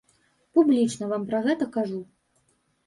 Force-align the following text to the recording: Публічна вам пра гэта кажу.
Публічна 0.59 1.11
вам 1.11 1.29
пра 1.29 1.43
гэта 1.49 1.69
кажу. 1.77 2.05